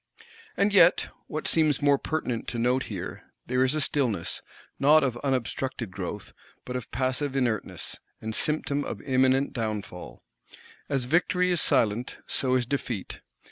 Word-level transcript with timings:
And 0.57 0.73
yet, 0.73 1.09
what 1.27 1.45
seems 1.47 1.79
more 1.79 1.99
pertinent 1.99 2.47
to 2.47 2.57
note 2.57 2.85
here, 2.85 3.21
there 3.45 3.63
is 3.63 3.75
a 3.75 3.79
stillness, 3.81 4.41
not 4.79 5.03
of 5.03 5.15
unobstructed 5.17 5.91
growth, 5.91 6.33
but 6.65 6.75
of 6.75 6.89
passive 6.89 7.35
inertness, 7.35 7.99
and 8.19 8.33
symptom 8.33 8.83
of 8.83 8.99
imminent 9.03 9.53
downfall. 9.53 10.23
As 10.89 11.03
victory 11.05 11.51
is 11.51 11.61
silent, 11.61 12.17
so 12.25 12.55
is 12.55 12.65
defeat. 12.65 13.21